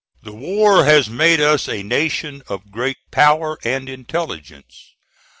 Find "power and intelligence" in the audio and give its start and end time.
3.11-4.95